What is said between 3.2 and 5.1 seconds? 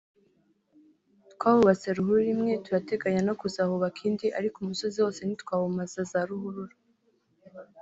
no kuzahubaka indi ariko umusozi